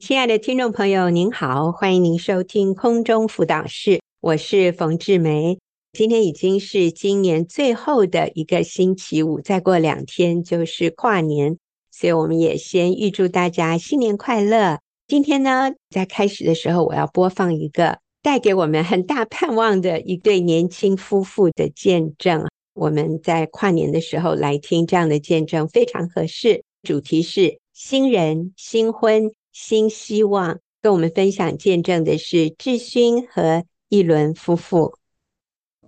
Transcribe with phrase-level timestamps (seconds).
[0.00, 5.58] 亲爱的听众朋友，您好，欢迎您收听空中辅导室，我是冯志梅。
[5.92, 11.58] 今天已经是今年最后的一个星期五，再过两天就是跨年，
[11.90, 14.78] 所以我们也先预祝大家新年快乐。
[15.06, 22.48] 今天呢，在开始的时候，我要播放一个带给我们很大盼望的一对年轻夫妇的见证。
[22.72, 26.64] 我们在跨年的时候来听这样的见证，非常合适。
[26.82, 29.30] 主题是新人新婚。
[29.52, 34.94] 新希望跟我们分享见证的是志勋和一伦夫妇。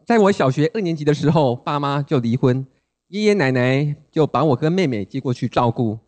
[0.05, 2.67] 在我小学二年级的时候，爸妈就离婚，
[3.09, 5.99] 爷爷奶奶就把我跟妹妹接过去照顾。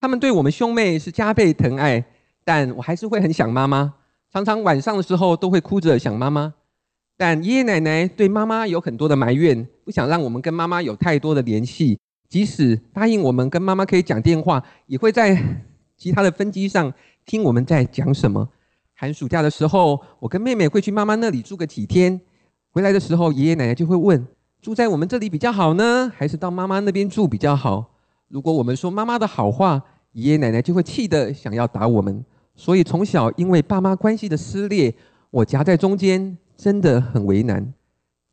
[0.00, 2.04] 他们对我们兄妹是加倍疼爱，
[2.44, 3.94] 但我还是会很想妈妈，
[4.32, 6.54] 常常晚上的时候都会哭着想妈妈。
[7.16, 15.40] 但爷爷奶奶对妈妈有很多的埋怨，不想让我们跟妈妈有太多的联系，即使答应我们跟妈妈可以讲电话，也会在
[16.04, 16.92] 其他的分机上
[17.24, 18.46] 听我们在讲什么。
[18.92, 22.20] 寒暑假的时候，我跟妹妹会去妈妈那里住个几天。
[22.72, 24.22] 回来的时候，爷爷奶奶就会问：
[24.60, 27.94] 住在我们这里比较好呢，还是到妈妈那边住比较好？
[28.28, 32.22] 如果我们说妈妈的好话，爷爷奶奶就会气得想要打我们。
[32.54, 34.94] 所以从小因为爸妈关系的撕裂，
[35.30, 37.72] 我夹在中间，真的很为难。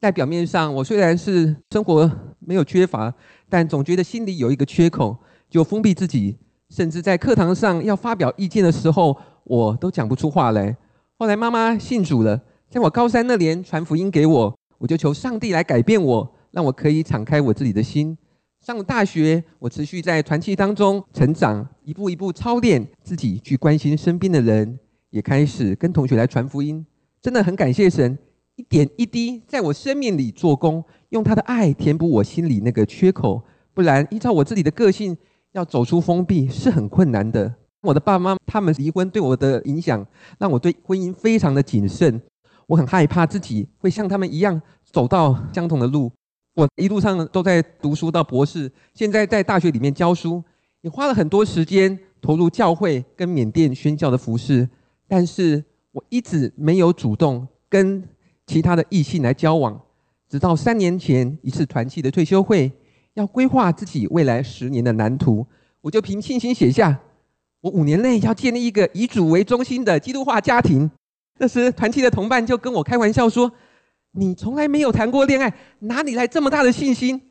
[0.02, 3.14] 在表面上，我虽然是生活没有缺乏，
[3.48, 5.16] 但总觉得心里有一个缺口，
[5.50, 6.36] 就封闭自己。
[6.72, 10.76] 甚至在课堂上要发表意见的时候，我都讲不出话来。
[11.18, 18.18] 后来妈妈信主了，在我高三那年传福音给我，我就求上帝来改变我，让我可以敞开我自己的心。
[18.62, 26.86] 上了大学，我持续在团契当中成长，一步一步操练自己去关心身边的人，也开始跟同学来传福音。
[27.22, 28.18] 真的很感谢神，
[28.56, 33.44] 一点一滴在我生命里做工，用他的爱填补我心里那个缺口。
[33.74, 35.18] 不然依照我自己的个性，
[35.54, 37.54] 要走出封闭是很困难的。
[37.82, 40.06] 我的爸妈他们离婚对我的影响，
[40.38, 42.22] 让我对婚姻非常的谨慎。
[42.68, 46.12] 我很害怕自己会像他们一样走到相同的路。
[46.54, 50.44] 我一路上都在读书到博士，现在在大学里面教书，
[50.82, 54.70] 也花了很多时间投入教会跟缅甸宣教的服事。
[55.08, 58.08] 但是我一直没有主动跟
[58.46, 59.82] 其他的异性来交往，
[60.30, 62.72] 直到三年前一次团契的退休会。
[63.14, 65.46] 要规划自己未来十年的蓝图，
[65.82, 67.00] 我就凭信心写下：
[67.62, 70.90] 我五年内要建立一个以主为中心的基督化家庭。
[71.40, 73.52] 那时团契的同伴就跟我开玩笑说
[74.14, 77.30] ：“你从来没有谈过恋爱，哪里来这么大的信心？”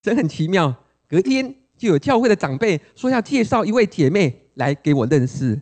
[0.00, 0.74] 真很奇妙。
[1.08, 5.60] 隔天就有教会的长辈说要介绍一位姐妹来给我认识。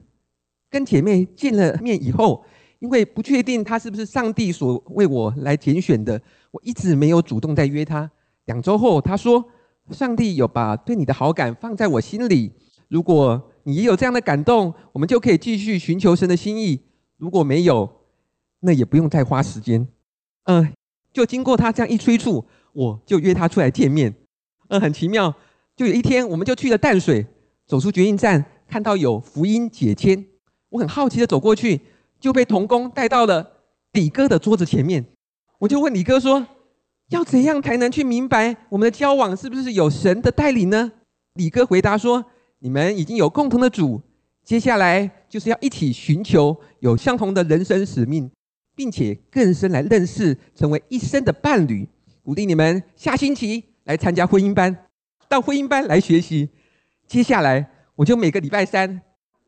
[0.71, 2.45] 跟姐妹见了面以后，
[2.79, 6.21] 因为不确定她是不是上帝所为我来拣选的，
[6.51, 8.11] 我一直没有主动再约她。
[8.47, 9.43] 两周后，他说
[9.91, 12.53] ：“上帝有把对你的好感放在我心里。
[12.89, 16.81] 如果你也有这样的感动，我们就可以继续寻求神的心意。
[17.17, 17.89] 如果没有，
[18.61, 19.89] 那也不用再花时间。”
[20.45, 20.73] 嗯，
[21.11, 22.45] 就经过他这样一催促，
[22.75, 24.15] 我就约他出来见面。
[24.69, 25.35] 嗯，很奇妙，
[25.75, 27.27] 就有一天，我们就去了淡水，
[27.67, 30.23] 走出捷运站，看到有福音解签，
[30.69, 31.81] 我很好奇的走过去，
[32.21, 33.53] 就被同工带到了
[33.93, 35.07] 李哥的桌子前面。
[35.61, 36.47] 我就问李哥说。
[37.15, 40.91] 要怎样才能去明白我们的交往是不是有神的带领呢？
[41.35, 42.25] 李哥回答说
[42.59, 44.03] ：“你们已经有共同的主，
[44.45, 48.29] 接下来就是要一起寻求有相同的人生使命，
[48.75, 51.89] 并且更深来认识，成为一生的伴侣。
[52.25, 54.77] 鼓励你们下星期来参加婚姻班，
[55.29, 56.49] 到婚姻班来学习。
[57.07, 59.01] 接下来我就每个礼拜三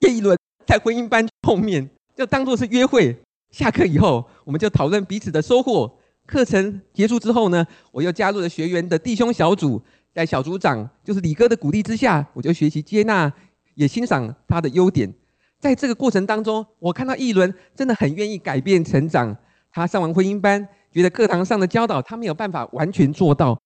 [0.03, 3.17] 约一轮在婚姻班碰面，就当作是约会。
[3.51, 5.93] 下课以后，我们就讨论彼此的收获。”
[6.27, 9.81] 课程结束之后呢，我又加入了学员的弟兄小组，
[10.13, 13.33] 在小组长就是李哥的鼓励之下，我就学习接纳，
[13.75, 15.13] 也欣赏他的优点。
[15.61, 19.35] 在这个过程当中，我看到一伦真的很愿意改变成长。
[19.71, 23.59] 他上完婚姻班，觉得课堂上的教导他没有办法完全做到，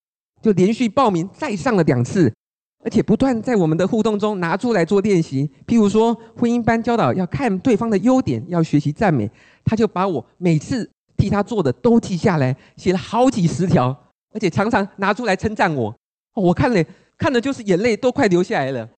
[0.42, 2.32] 就连续报名再上了两次，
[2.84, 5.50] 而且不断在我们的互动中拿出来做练习。
[5.66, 9.30] 譬如说，婚姻班教导要看对方的优点，要学习赞美，
[9.64, 10.90] 他就把我每次。
[11.20, 13.94] 替他做的都记下来，写了好几十条，
[14.32, 15.94] 而且常常拿出来称赞我。
[16.34, 16.82] 我看了，
[17.18, 18.88] 看的就是眼泪都快流下来了。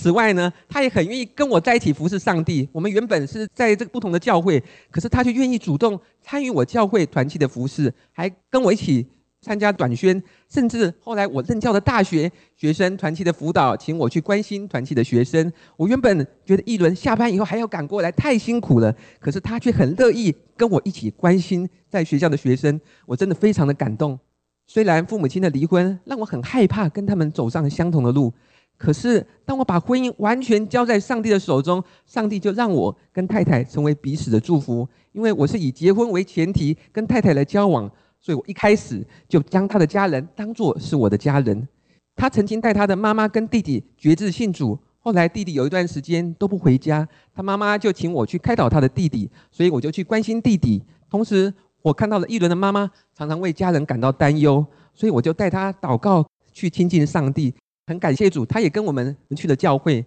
[0.00, 2.68] 此外呢，他也很愿意跟我在一起服侍上帝。
[2.70, 9.06] 我们原本是在这个不同的教会，可是他却愿意主动参与我教会团契的服侍，还跟我一起。
[9.46, 15.52] 参加短宣，甚至后来我任教的大学学生团契的辅导，请我去关心团契的学生。
[15.76, 18.92] 我原本觉得一轮下班以后还要赶过来，太辛苦了。
[19.20, 24.18] 可是他却很乐意跟我一起关心在学校的学生，我真的非常的感动。
[24.66, 28.32] 虽然父母亲的离婚让我很害怕跟他们走上相同的路，
[28.76, 34.88] 可是当我把婚姻完全交在上帝的手中，上帝就让我跟太太成为彼此的祝福。
[35.12, 37.88] 因为我是以结婚为前提跟太太来交往，
[38.26, 41.68] 所以我一开始就将他的家人当作是我的家人。
[42.16, 50.82] 他曾经带他的妈妈跟弟弟决志信主，后来弟弟有一段时间都不回家，他妈妈就请我去开导他的弟弟，所以我就去关心弟弟。
[51.08, 57.54] 同时，我看到了一轮的妈妈常常为家人感到担忧，所以我就带他祷告，去亲近上帝。
[57.86, 60.04] 很感谢主，他也跟我们去了教会。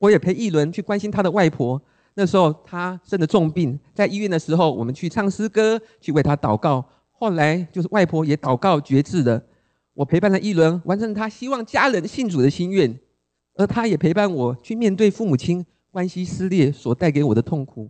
[0.00, 1.80] 我也陪一轮去关心他的外婆。
[2.14, 6.84] 那时候他生了重病，在医院的时候，我们去唱诗歌，去为他祷告。
[7.22, 9.40] 后来就是外婆也祷告决志了，
[9.94, 12.98] 我陪伴了一轮，完成她希望家人信主的心愿，
[13.54, 17.88] 而她也陪伴我去面对父母亲关系撕裂所带给我的痛苦。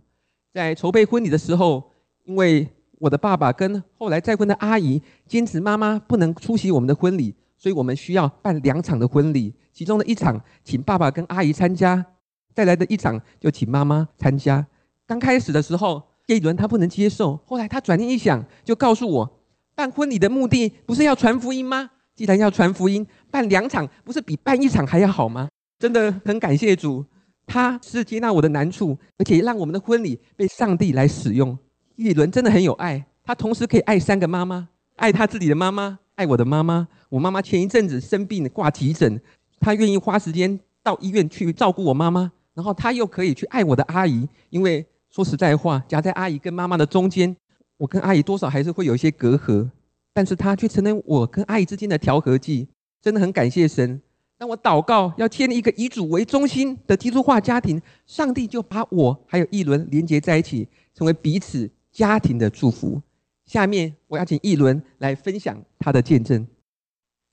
[0.53, 1.83] 在筹备婚礼的时候，
[2.25, 2.69] 因为
[2.99, 12.05] 我的爸爸跟后来再婚的阿姨坚持妈妈不能出席我们的婚礼，所以我们需要办两场的婚礼，其中的一场请爸爸跟阿姨参加。
[12.53, 14.67] 再来的一场就请妈妈参加。
[15.07, 19.39] 刚开始的时候，叶一伦他不能接受，后来他转念一想，就告诉我，
[19.75, 21.89] 办婚礼的目的不是要传福音吗？
[22.15, 25.49] 既然要传福音，办两场不是比办一场还要好吗？
[25.79, 27.03] 真的很感谢主，
[27.45, 31.57] 他是接纳我的难处，而且让我们的婚礼被上帝来使用。
[31.95, 36.87] 叶一伦真的很有爱，他同时可以爱三个妈妈，爱他自己的妈妈，爱我的妈妈。
[37.09, 39.19] 我妈妈前一阵子生病挂急诊，
[39.59, 42.31] 他愿意花时间到医院去照顾我妈妈。
[42.53, 47.35] 然后他又可以去爱我的阿姨，因为说实在话，夹在阿姨跟妈妈的中间，
[47.77, 49.69] 我跟阿姨多少还是会有一些隔阂，
[50.11, 52.67] 但是她却成了我跟阿姨之间的调和剂，
[52.99, 54.01] 真的很感谢神。
[54.39, 62.99] 当我祷告要建立一个以主为中心的基督化家庭，上帝就把我还有一轮连接在一起，成为彼此家庭的祝福。
[63.45, 66.47] 下面我要请一轮来分享他的见证。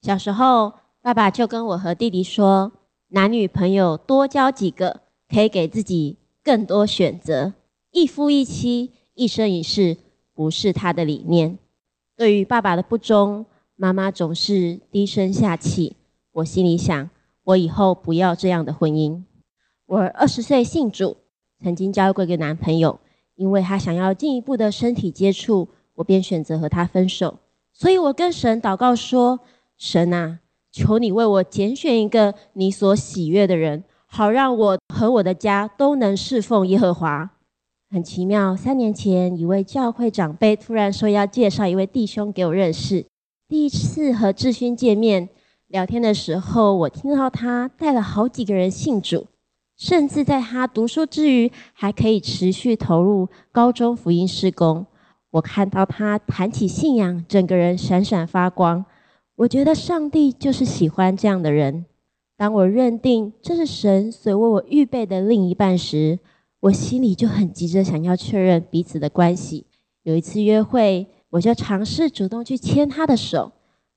[0.03, 2.73] 小时候，爸爸就跟我和弟弟说，
[3.09, 5.01] 男女朋友多交几个。
[5.33, 7.53] 可以给自己更多选择，
[7.93, 9.97] 一夫一妻，一生一世，
[10.33, 11.59] 不是他的理念。
[12.17, 15.97] 对于爸爸的不忠，妈妈总是低声下气。
[16.33, 17.11] 我心里想，
[17.43, 19.25] 我以后不要这样的婚姻。
[19.87, 21.17] 我二十岁信主，
[21.61, 23.01] 曾经交过一个男朋友，
[23.35, 27.39] 因为他想要进一步的身体接触，我便选择和他分手。
[27.73, 29.41] 所以我跟神祷告说：
[29.77, 30.39] 神啊，
[30.71, 33.83] 求你为我拣选一个你所喜悦的人。
[34.07, 37.31] 好让我和我的家都能侍奉耶和华。
[37.93, 43.05] 很奇妙，三年前一位教会长辈突然说要介绍一位弟兄给我认识。
[43.49, 45.29] 第一次和志勋见面
[45.67, 49.27] 聊天的时候，我听到他带了好几个人信主，
[49.77, 54.87] 甚至在他读书之余还可以持续投入高中福音事工。
[55.33, 58.85] 我看到他谈起信仰，整个人闪闪发光。
[59.35, 61.87] 我觉得上帝就是喜欢这样的人。
[62.37, 66.21] 当我认定这是神所为我预备的另一半时，
[66.61, 69.67] 我心里就很急着想要确认彼此的关系。
[70.03, 73.53] 有一次约会，我就尝试主动去牵他的手，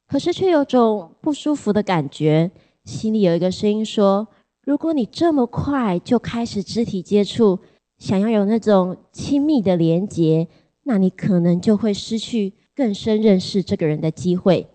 [0.08, 2.52] 可是却有种不舒服的感觉。
[2.86, 4.28] 心里有一个声音说
[4.66, 7.60] ：“如果你这么快就开始肢体接触，
[7.98, 10.48] 想要有那种亲密的连结，
[10.84, 14.68] 那你可能就会失去更深认识这个人的机会。”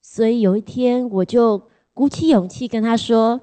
[0.00, 1.62] 所以有一天，我就。
[1.94, 3.38] 鼓起勇气跟他说：“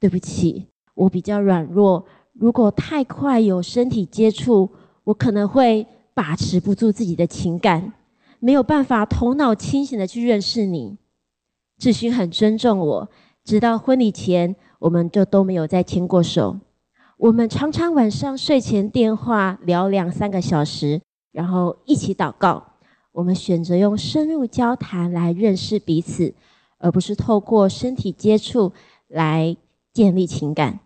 [0.00, 2.04] 对不起，我比较软弱。
[2.32, 4.70] 如果太快有身体接触，
[5.04, 7.92] 我可能会把持不住自己的情感，
[8.40, 10.96] 没有办法头脑清醒的去认识你。”
[11.78, 13.10] 志勋很尊重我，
[13.44, 16.58] 直到婚礼前，我们就都没有再牵过手。
[17.18, 21.00] 我们常常晚上睡前电话聊两三个小时，
[21.32, 22.62] 然后一起祷告。
[23.12, 26.34] 我们选择用深入交谈来认识彼此。
[26.84, 28.72] 而不是透过身体接触
[29.06, 29.56] 来
[29.92, 30.80] 建立情感。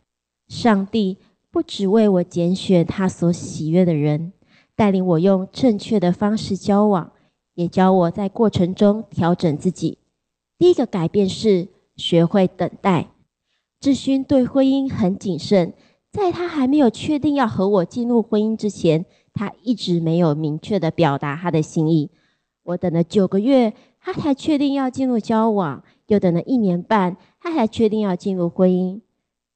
[0.47, 1.17] 上帝
[1.57, 4.35] 不只为我拣选他所喜悦的人，
[4.75, 7.13] 带领我用正确的方式交往，
[7.55, 9.97] 也教我在过程中调整自己。
[10.59, 13.09] 第一个改变是学会等待。
[13.81, 15.73] 志勋对婚姻很谨慎，
[16.13, 22.11] 在他还没有确定要和我进入婚姻之前，他一直没有明确的表达他的心意。
[22.65, 23.73] 我等了九个月。
[23.99, 29.01] 他才确定要进入交往，又等了一年半，他才确定要进入婚姻。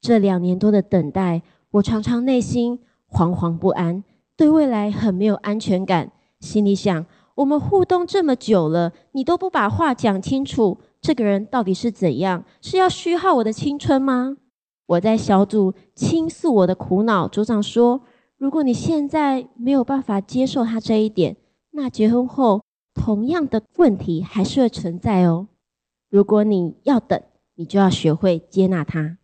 [0.00, 4.02] 这两年多的等待，我常常内心惶惶不安，
[4.36, 6.12] 对未来很没有安全感。
[6.40, 12.44] 心里想：我们互动这么久了，你都不把话讲清楚，这个人到底是怎样？
[12.60, 14.36] 是要虚耗我的青春吗？
[14.86, 18.00] 我在小组倾诉我的苦恼，组长说：
[18.36, 21.36] 如果你现在没有办法接受他这一点，
[21.72, 22.62] 那结婚后。
[22.92, 25.46] 同样的问题还是会存在哦。
[26.10, 27.22] 如果你要等，
[27.54, 29.16] 你就要学会接纳他。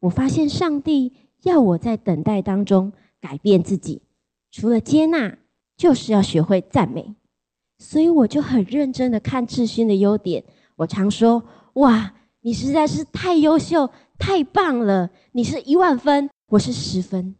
[0.00, 4.02] 我发现上帝要我在等待当中改变自己，
[4.50, 5.38] 除了接纳，
[5.76, 7.14] 就是要学会赞美。
[7.78, 10.44] 所以我就很认真的看志勋的优点。
[10.76, 15.10] 我常说：“哇，你实在是太优秀、太棒了！
[15.32, 17.36] 你是一万分，我是十分。”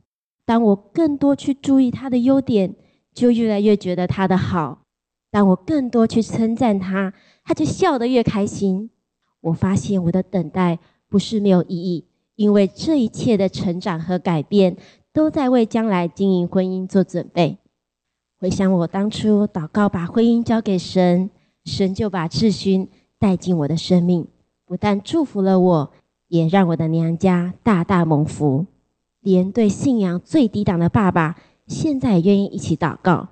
[0.46, 2.74] 当我更多去注意他的优点，
[3.12, 4.82] 就越来越觉得他的好。
[5.30, 7.12] 当我更多去称赞他，
[7.44, 8.90] 他就笑得越开心。
[9.40, 10.78] 我发现我的等待
[11.08, 12.06] 不是没有意义，
[12.38, 14.76] 因为这一切的成长和改变
[15.12, 17.58] 都在为将来经营婚姻做准备。
[18.38, 21.30] 回想我当初祷告把婚姻交给神，
[21.64, 24.28] 神就把志勋带进我的生命，
[24.64, 25.92] 不但祝福了我，
[26.28, 28.66] 也让我的娘家大大蒙福。
[29.18, 31.34] 连对信仰最低档的爸爸，
[31.66, 33.30] 现在也愿意一起祷告。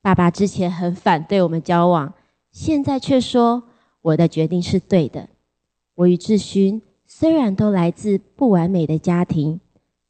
[0.00, 2.14] 爸爸之前很反对我们交往，
[2.50, 3.64] 现在却说
[4.00, 5.28] 我的决定是对的。
[5.96, 6.80] 我与志勋
[7.20, 9.58] 虽然都来自不完美的家庭，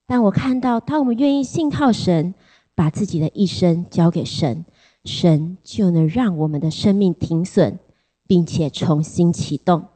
[0.07, 2.35] 但我看到，当我们愿意信靠神，
[2.75, 4.67] 把自己的一生交给神，
[5.07, 7.79] 神就能让我们的生命停损，
[8.27, 9.87] 并且重新启动。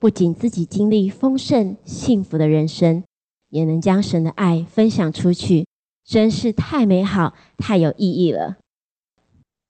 [0.00, 3.04] 不仅自己经历丰盛幸福的人生，
[3.50, 5.64] 也能将神的爱分享出去，
[6.04, 8.56] 真是太美好、太有意义了。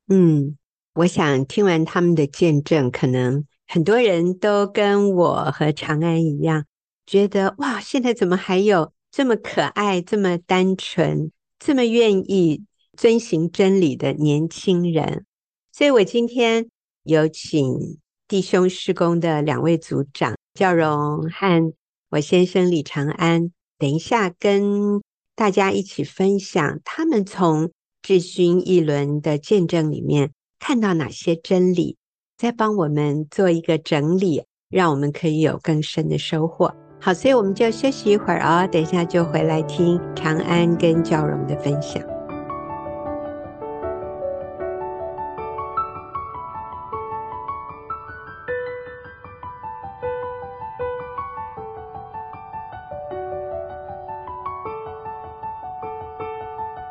[0.09, 0.57] 嗯，
[0.95, 6.65] 我想听完他们的见证，可能很多人都跟我和长安一样，
[7.09, 12.67] 觉得哇，现在怎么还有这么可爱、这么单纯、这么愿意
[12.99, 15.25] 遵循真理的年轻人？
[15.73, 16.69] 所以我今天
[17.05, 17.99] 有请
[18.29, 21.73] 弟兄事工的两位组长教荣和
[22.11, 25.01] 我先生李长安，等一下跟
[25.35, 27.71] 大家一起分享他们从。
[28.01, 31.97] 志勋一轮的见证里面看到哪些真理？
[32.39, 36.88] 再帮我们做一个整理，让我们可以有更深的收获。
[37.01, 42.03] 好，所以我们就休息一会儿哦，等一下就回来听长安跟教荣的分享。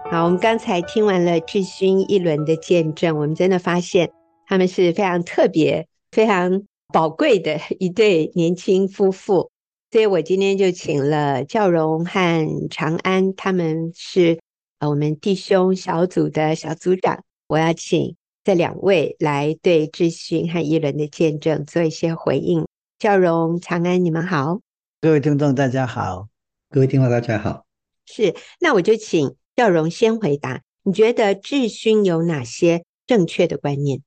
[0.09, 4.09] 好，我们刚才听完了志勋一轮的见证，我们真的发现
[4.47, 9.51] 他们是非常特别、非常宝贵的一对年轻夫妇。
[9.89, 14.37] 所以我今天就请了教荣和长安，他们是
[14.79, 17.23] 呃我们弟兄小组的小组长。
[17.47, 22.65] 我要请这两位来对志勋和一伦的见证做一些回应。
[22.99, 24.59] 教荣、长安，你们好。
[24.99, 26.27] 各位听众，大家好。
[26.69, 27.65] 各位听众，大家好。
[28.05, 29.35] 是，那我就请。
[29.55, 34.03] 教荣先回答，你觉得志勋有哪些正确的观念？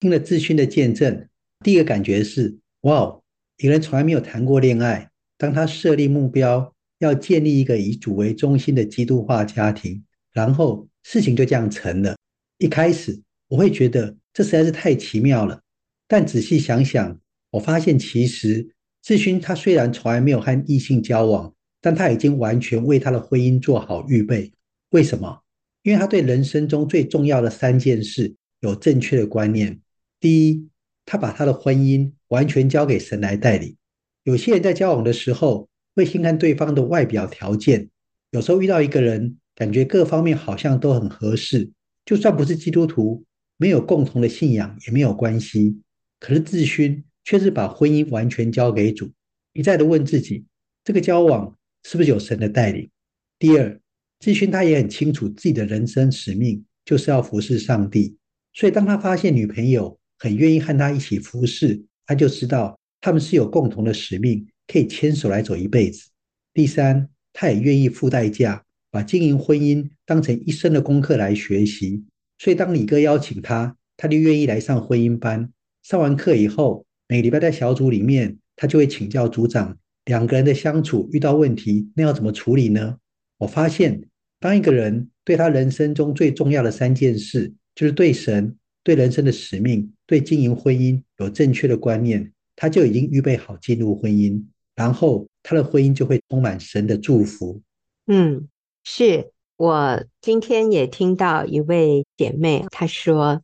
[0.00, 1.28] 听了志勋的见证，
[1.62, 3.20] 第一个感觉是：哇，
[3.58, 5.10] 一个人从来没有谈过恋爱，
[5.44, 12.16] 当他设立目标要建立一个以主为中心的基督化家庭，然后事情就这样成了。
[12.56, 15.60] 一开始我会觉得这实在是太奇妙了，
[16.08, 17.20] 但仔细想想，
[17.50, 18.66] 我发现其实
[19.02, 24.50] 志勋他虽然从来没有和异性交往，但他已经完全为他的婚姻做好预备。
[24.92, 25.42] 为什么？
[25.82, 29.78] 因为他对人生中最重要的三件事有正确的观念。
[30.18, 30.66] 第一，
[31.04, 33.76] 他把他的婚姻完全交给神来代理。
[34.24, 37.88] 有些人在交往的时候会先看对方的外表条件，
[38.32, 41.70] 有时候遇到一个人，感觉各方面好像都很合适，
[42.04, 43.24] 就算不是基督徒，
[43.56, 45.78] 没有共同的信仰也没有关系。
[46.18, 49.10] 可是志勋却是把婚姻完全交给主，
[49.52, 50.44] 一再的问自己：
[50.82, 52.90] 这个交往是不是有神的带领？
[53.38, 53.80] 第二。
[54.20, 58.16] 志勋他也很清楚自己的人生使命就是要服侍上帝，
[58.54, 66.08] 所以当他发现女朋友很愿意和他一起服侍，他就知道他们是有共同的使命，可以牵手来走一辈子。
[66.54, 72.02] 第三，他也愿意付代价，把经营婚姻当成一生的功课来学习。
[72.38, 75.52] 所以当李哥邀请他，他就愿意来上婚姻班。
[75.82, 82.96] 上完课以后，每个礼拜在小组里面，他就会请教组长，两个人的相处遇到问题，那要怎么处理呢？
[83.36, 84.02] 我发现。
[84.40, 94.42] 当一个人对他人生中最重要的三件事，就是对神、对人生的使命、对经营婚姻有正确的观念，他就已经预备好进入婚姻，
[94.74, 97.60] 然后他的婚姻就会充满神的祝福。
[98.06, 98.48] 嗯，
[98.84, 103.42] 是我今天也听到一位姐妹她说，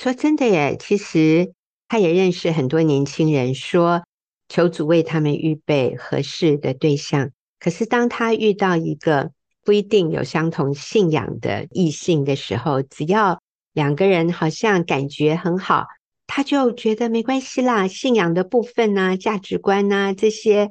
[0.00, 1.52] 说真的耶，其实
[1.88, 4.04] 她也认识很多年轻人，说
[4.48, 9.32] 求主为他们预备合适的对象，可是当她遇到一个。
[9.66, 13.40] 不一定有相同信仰的异性的时候，只要
[13.72, 15.86] 两个人好像感觉很好，
[16.26, 17.86] 他就觉得没关系啦。
[17.86, 20.70] 信仰的部分呢、啊，价值观呐、这些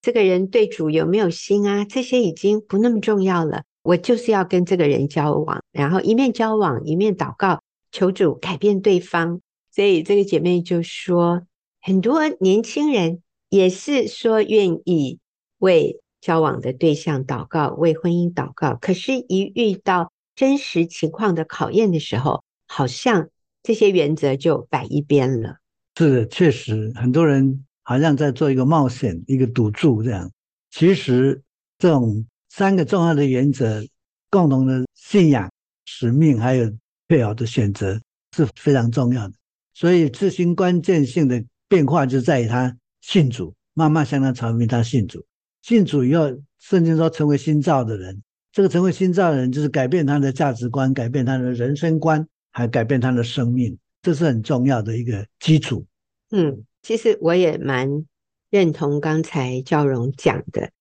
[0.00, 1.84] 这个人对主有没有心啊？
[1.84, 3.62] 这些已经不那么重要了。
[3.82, 9.40] 我就是要跟这个人交往，然后一面交往一面祷告，求主改变对方。
[9.74, 11.42] 所以这个姐妹就说，
[11.80, 15.18] 很多年轻人也是说愿意
[15.58, 18.78] 为交往的对象祷告，为婚姻祷告。
[18.80, 23.30] 可是，一遇到真实情况的考验的时候，好像
[23.62, 25.56] 这些原则就摆一边了。
[25.96, 27.64] 是的，确实很多人。
[27.84, 30.30] 好像在做一个冒险，一个赌注这样。
[30.70, 31.42] 其实
[31.78, 33.84] 这种三个重要的原则，
[34.30, 35.50] 共同的信仰、
[35.84, 36.72] 使命，还有
[37.08, 38.00] 配偶的选择
[38.36, 39.34] 是非常重要的。
[39.74, 45.26] 所以志勋关键性的变化就在于他信主，慢慢向他传明他信主。
[45.60, 55.84] 信主以后，圣经说成为新造的人，这个成为新造的人就是改变他的价值观，改变他的人生观，还改变他的生命，这是很重要的一个基础。
[56.30, 56.64] 嗯。
[56.84, 58.06] 其实我也蛮
[58.50, 60.72] 认同刚才教荣讲的，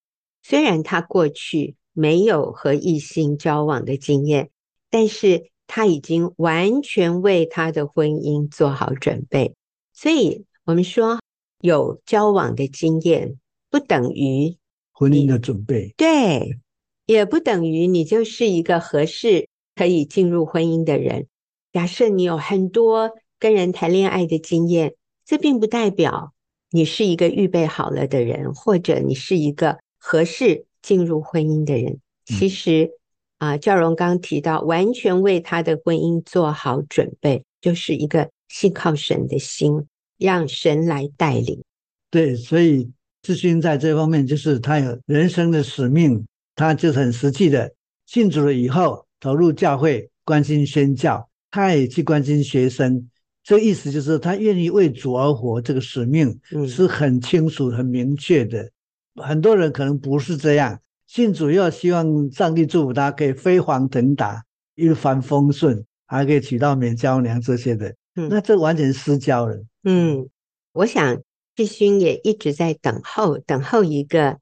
[0.41, 4.49] 虽然他过去没有和异性交往的经验，
[4.89, 9.53] 但是他已经完全为他的婚姻做好准备。
[9.93, 11.19] 所以，我们说
[11.59, 13.37] 有交往的经验，
[13.69, 14.57] 不等于
[14.91, 16.57] 婚姻的准备，对，
[17.05, 21.27] 也不等于你就是一个合适可以进入婚姻的人。
[21.71, 24.95] 假设你有很多跟人谈恋爱的经验。
[25.23, 26.33] 这并不代表
[26.71, 31.99] 你是一个预备好了的人，或者你是一个合适进入婚姻的人。
[32.25, 32.89] 其实，
[33.37, 39.85] 啊，教荣刚提到，完全为他的婚姻做好准备，就是一个信靠神的心，
[40.17, 41.63] 让神来带领。
[42.09, 46.25] 对，所以志勋在这方面就是他有人生的使命，
[46.55, 47.73] 他就很实际的
[48.05, 53.07] 信主了以后，投入教会，关心宣教，他也去关心学生。
[53.43, 58.71] 这个意思就是他愿意为主而活，这个使命是很清楚、很明确的。
[59.15, 64.43] 很多人可能不是这样，信主要希望上帝祝福他，可以飞黄腾达、
[64.75, 67.93] 一帆风顺，还可以娶到美娇娘这些的。
[68.13, 69.63] 那这完全失焦了。
[69.83, 70.29] 嗯，
[70.73, 71.21] 我想
[71.55, 74.37] 志勋也一直在等候，等候一个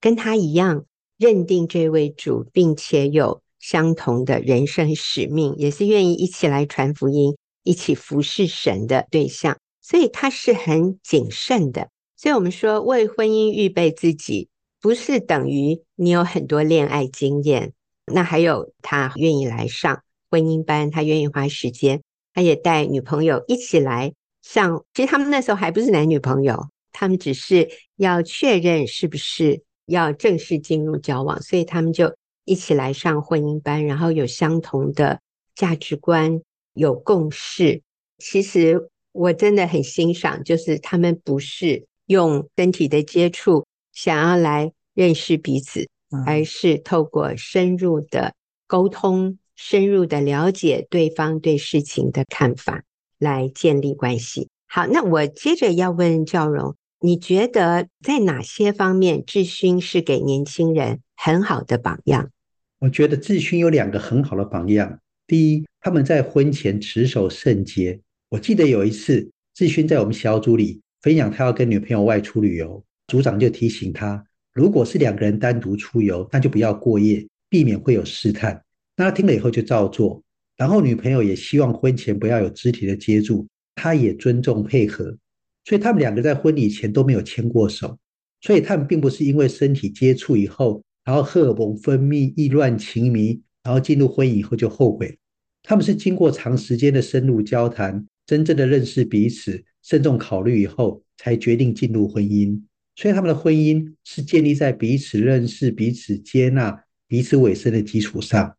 [0.00, 0.84] 跟他一样
[1.16, 7.34] 认定这位主，并且有相同的人生使命，也是愿意一起来传福音。
[7.64, 11.88] 一起服侍神的对象，所以他是很谨慎的。
[12.16, 14.48] 所以我们说，为婚姻预备自己，
[14.80, 17.72] 不是等于你有很多恋爱经验。
[18.12, 22.02] 那还有他愿意来上婚姻班，他愿意花时间，
[22.34, 24.84] 他也带女朋友一起来上。
[24.92, 32.12] 其实他们那时候还不是男女朋友，他们只是要确认是不是要正式进入交往，所以他们就
[32.44, 35.20] 一起来上婚姻班，然后有相同的
[35.54, 36.40] 价值观。
[36.74, 37.82] 有共识，
[38.16, 45.86] 其实我真的很欣赏，就是他们不是用身体的接触想要来认识彼此，
[46.24, 48.32] 而是透过深入的
[48.66, 52.82] 沟通、深入的了解对方对事情的看法
[53.18, 54.48] 来建立关系。
[54.66, 62.30] 好，那我接着要问教蓉，你觉得在哪些方面志勋是给年轻人很好的榜样？
[62.78, 65.64] 我觉得志勋有两个很好的榜样，第一。
[65.80, 67.98] 他们在婚前持守圣洁。
[68.28, 78.62] 我记得有一次，志勋在我们小组里分享，他要跟女朋友外出旅游，组长就提醒他，如果是两个人单独出游，那就不要过夜，避免会有试探。
[78.96, 80.22] 那他听了以后就照做。
[80.56, 85.16] 然后女朋友也希望婚前不要有肢体的接触，他也尊重配合。
[85.64, 87.98] 所以他们两个在婚礼前都没有牵过手。
[88.40, 95.16] 所以他们并不是因为身体接触以后，然后荷尔蒙分泌，意乱情迷，然后进入婚姻以后就后悔。
[95.62, 102.60] 他们是经过长时间的深入交谈，真正的认识彼此，慎重考虑以后，才决定进入婚姻。
[102.96, 108.56] 所以他们的婚姻是建立在彼此认识、彼此接纳、彼此委身的基础上。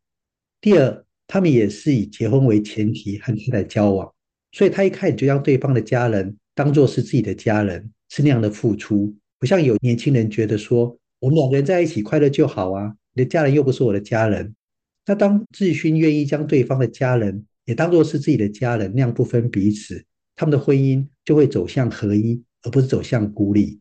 [0.62, 4.10] 第二，他们也是以结婚为前提和太太交往，
[4.54, 14.54] 所以他一开始就将对方的家人当作是自己的家人，是那样的付出，不像有年轻人觉得说，我们两个人在一起快乐就好啊，你的家人又不是我的家人。
[15.06, 20.04] 那当志勋愿意将对方的家人也当作是自己的家人，那样不分彼此，
[20.36, 23.80] 他们的婚姻就会走向合一，而不是走向孤立。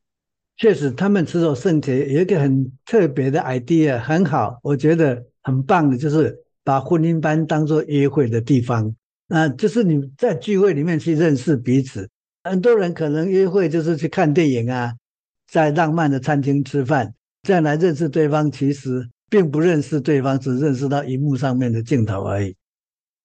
[0.57, 8.95] 确实，他们持守圣洁有一个很特别的 idea，很好，我觉得很棒的，就是把婚姻班当做约会的地方。
[9.29, 12.09] 那就是你在聚会里面去认识彼此。
[12.45, 14.95] 很多人可能约会就是去看电影啊，
[15.47, 19.09] 在浪漫的餐厅吃饭，这样来认识对方，其实。
[19.33, 22.55] 并不认识对方，只认识到荧幕上面的镜头而已。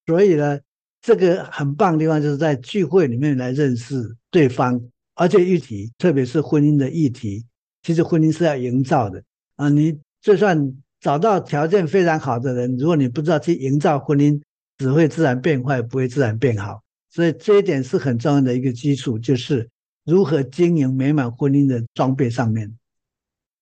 [0.05, 0.57] 所以呢，
[1.01, 4.81] 这个很棒的地方就是在聚会里面来认识对方，
[5.15, 7.45] 而且议题，特别是婚姻的议题，
[7.83, 9.21] 其实婚姻是要营造的
[9.57, 9.67] 啊！
[9.67, 10.57] 你就算
[11.01, 14.41] 找到条件非常好的人，如果你不知道去营造婚姻，
[14.77, 16.81] 只会自然变坏，不会自然变好。
[17.17, 19.67] 所以这一点是很重要的一个基础，就是
[20.05, 22.77] 如何经营美满婚姻的装备上面。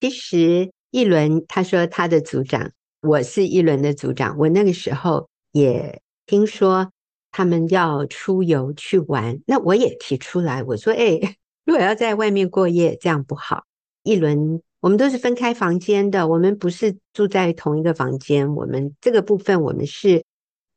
[0.01, 2.69] 其实一伦他说他的组长，
[3.01, 6.91] 我是一伦的组长，我那个时候也听说
[7.31, 11.17] 他们要出游去玩，那我也提出来，我说：“哎，
[11.63, 13.63] 如果要在外面过夜，这样不好。”
[14.03, 20.25] 一伦，我们都是分开房间的，我们不是住在同一个房间，我们这个部分我们是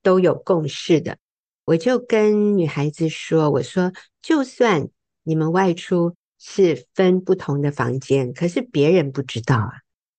[0.01, 1.19] 都有共识的。
[1.69, 4.89] 我就跟女孩子说：“我说，就算
[5.23, 9.73] 你们外出是分不同的房间，可是别人不知道啊。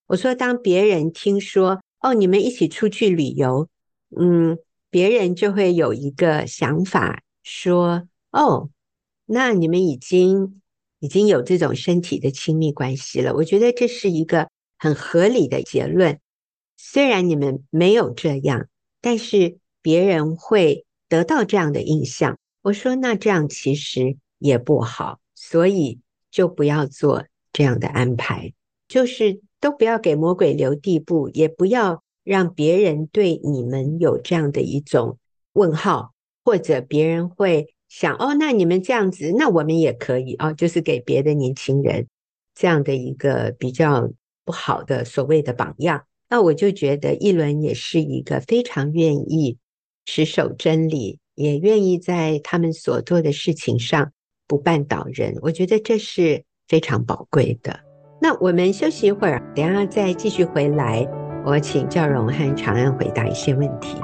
[0.06, 3.68] 我说，当别人听说哦，你们一起出去旅游，
[4.16, 4.60] 嗯，
[4.92, 8.70] 别人就会有一个想法，说哦，
[9.26, 10.62] 那你们已经
[11.00, 13.34] 已经有这种身体的亲密关系了。
[13.34, 16.20] 我觉得这是一个很合理的结论。
[16.78, 18.68] 虽然你们没有这样，
[19.02, 26.00] 但是别人会。”得到这样的印象，我说那这样其实也不好，所以
[26.32, 28.54] 就不要做这样的安排，
[28.88, 35.17] 就是都不要给魔鬼留地步，也不要让别人对你们有这样的一种
[35.54, 36.13] 问号，
[36.45, 42.08] 或者别人会想哦，那你们这样子，那我们也可以哦，就是给别的年轻人
[42.54, 44.12] 这样的一个比较
[44.45, 46.06] 不好的所谓的榜样。
[46.30, 49.58] 那我就觉得一伦也是一个非常愿意。
[50.12, 54.12] 持守真理，也愿意在他们所做的事情上
[54.48, 57.80] 不绊倒人，我觉得这是非常宝贵的。
[58.19, 61.08] 那我们休息一会儿，等下再继续回来，
[61.45, 63.98] 我请教荣和长安回答一些问题。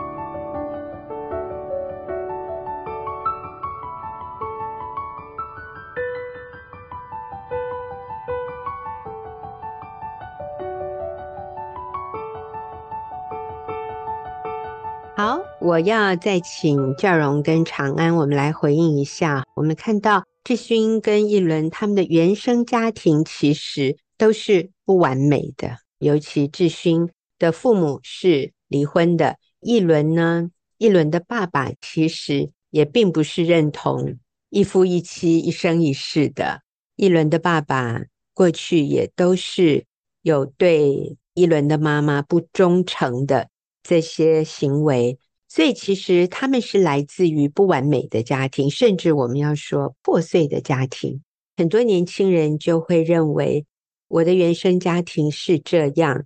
[15.65, 19.43] 我要再请教荣跟长安，我们来回应一下。
[19.55, 34.19] 我们看到志勋跟一伦他们的原生家庭其实都是不完美的，尤其志勋的父母是离婚的，一伦呢，一伦的爸爸其实也并不是认同
[34.51, 36.61] 一夫一妻一生一世的。
[36.95, 38.03] 一伦的爸爸
[38.35, 39.85] 过去也都是
[40.21, 43.47] 有对一伦的妈妈不忠诚的。
[43.87, 45.19] 这些行为，
[45.55, 51.21] 所以其实他们是来自于不完美的家庭，甚至我们要说破碎的家庭。
[51.55, 53.65] 很多年轻人就会认为，
[54.09, 56.25] 我的原生家庭是这样，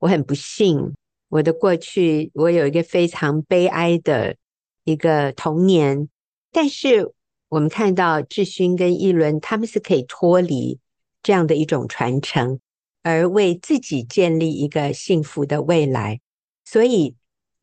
[0.00, 0.92] 我很不幸，
[1.30, 4.36] 我的过去我有一个非常悲哀的
[4.84, 6.10] 一个童年。
[6.52, 7.14] 但是
[7.48, 10.78] 我们看到志勋跟一伦，他们是可以脱离
[11.22, 12.60] 这样的一种传承，
[13.02, 16.20] 而为自己建立一个幸福的未来。
[16.66, 17.14] 所以，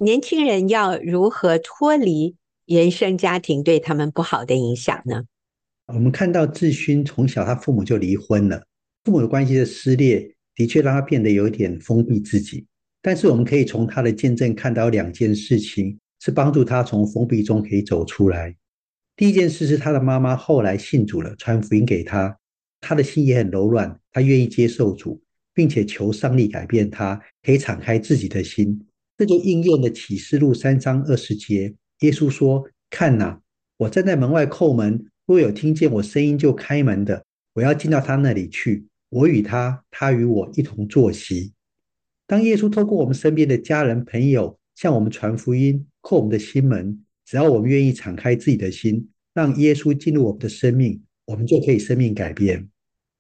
[0.04, 2.36] 年轻人要如何脱离
[2.66, 5.24] 原生家庭对他们不好的影响呢？
[5.88, 8.66] 我们看到志勋从小他父母就离婚了，
[9.06, 12.66] 父母的关系的撕裂的确让他变得有点封闭自己。
[13.02, 18.54] 但是我们可以从他的见证看到两件事情，是帮助他从封闭中可以走出来。
[19.16, 22.38] 第一件事是他的妈妈后来信主了，传福音给他，
[22.82, 25.22] 他的心也很柔软，他愿意接受主，
[25.54, 28.86] 并且求上帝改变他，可以敞开自己的心。
[29.24, 33.40] 这就应验了启示录三章二十节，耶稣说：“看哪，
[33.78, 41.54] 我站在门外叩门，若有听见我声音就开门的，我要进到他那里去，我与他，他与我一同坐席。”
[42.28, 52.68] 当耶稣透过我们身边的家人朋友向我们传福音，叩我们的心门，只要我们愿意敞开自己的心，让耶稣进入我们的生命，我们就可以生命改变。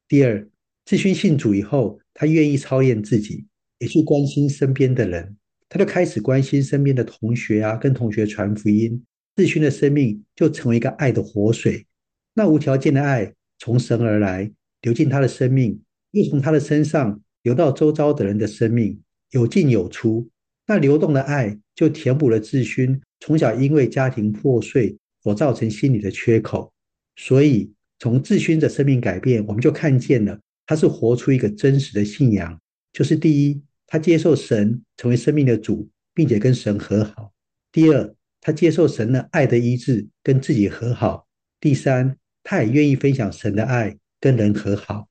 [0.09, 0.45] 第二，
[0.83, 3.45] 志勋信主以后，他愿意操练自己，
[3.79, 5.37] 也去关心身边的人。
[5.69, 9.03] 他就开始关心身边的同学啊，跟同学传福音。
[9.35, 11.87] 志勋的生命就成为一个爱的活水，
[12.35, 20.29] 那无条件的爱从神而来，流进他的生命，又从他的身上流到周遭的人的生命，有进有出。
[20.67, 26.71] 那流动的爱就填补了志勋从小因为家庭破碎所造成心理的缺口。
[27.15, 33.59] 所以从志勋的生命改变，我们就看见了他是活出一个真实的信仰，就是第一。
[33.93, 37.31] 他接受神成为生命的主，并且跟神和好。
[37.71, 41.27] 第二，他接受神的爱的医治，跟自己和好。
[41.59, 45.07] 第三，他也愿意分享神的爱，跟人和好。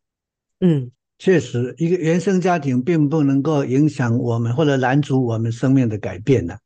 [0.58, 6.58] 嗯，确实，一个原生家庭并不能够影响我们或者拦阻我们生命的改变的。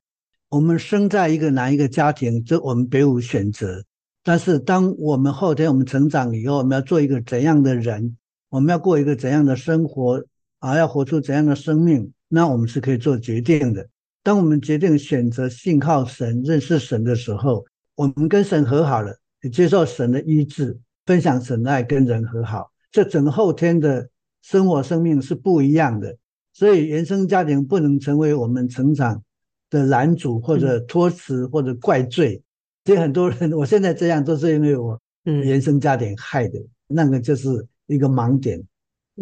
[0.48, 3.84] 我们生在一个哪一个家庭，这我们别无选择。
[4.24, 8.16] 但是，当我们后天我们成长以后，我们要做一个怎样的人，
[8.48, 10.24] 我们要过一个怎样的生活
[10.66, 13.88] 啊，要活出怎样的生命，那我们是可以做决定的。
[14.24, 24.10] 当我们决定选择信靠神、认识神的时候，我们跟神和好了，也接受神的医治，分享神的爱，跟人和好，这整个后天的
[24.42, 26.16] 生活、生命是不一样的。
[26.52, 29.22] 所以，原生家庭不能成为我们成长
[29.70, 32.42] 的拦阻，或者托辞，或者怪罪。
[32.84, 38.60] 所以，很多人我现在这样，都是因为我原生家庭害的，那个就是一个盲点。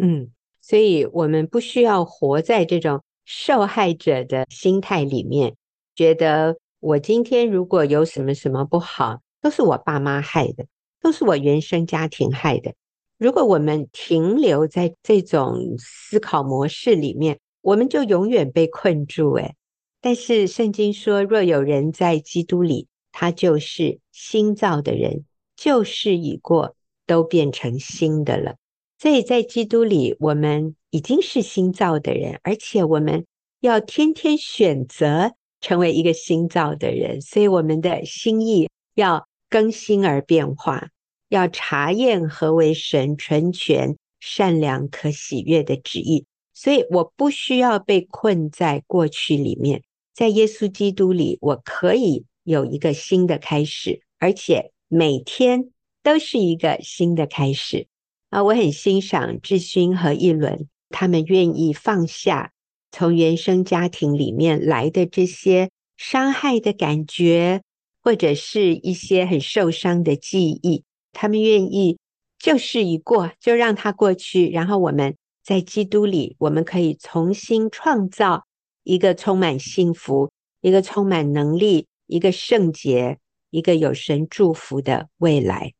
[0.01, 0.27] 嗯，
[0.65, 5.55] 所以我们不需要活在这种受害者的心态里面，
[5.93, 6.57] 觉得。
[6.81, 10.67] 我今天如果有什么什么不好，都是我爸妈害的，
[11.01, 12.75] 都是我原生家庭害的。
[13.17, 19.31] 如果我们停留在这种思考模式里面，我们就永远被困住。
[19.33, 19.55] 诶，
[19.99, 25.23] 但是圣经说，若有人在基督里，他就是新造的人，
[25.55, 26.75] 旧事已过，
[27.07, 28.57] 都变成新的了。
[29.05, 33.27] 所以在基督里，我们已经是新造的人，而且我们
[33.59, 35.35] 要天天选择。
[35.61, 40.89] 成为一个新造的人，所以我们的心意要更新而变化，
[41.29, 46.25] 要查验何为神纯全、善良、可喜悦的旨意。
[46.53, 49.81] 所以我不需要被困在过去里面，
[50.13, 55.71] 在耶稣基督里，我可以有一个新的开始，而且每天
[56.03, 57.87] 都是一个新的开始。
[58.35, 62.51] 啊，我很欣赏志勋和一伦，他们愿意放下。
[62.91, 67.61] 从原生家庭里面来的这些伤害的感觉，
[68.03, 71.97] 或者是一些很受伤的记忆，他们愿意
[72.37, 74.49] 旧事已过，就让它过去。
[74.49, 78.43] 然后我们在基督里，我们可以重新创造
[78.83, 83.17] 一个充满幸福、一个充满能力、一个圣洁、
[83.49, 85.71] 一个有神祝福的未来。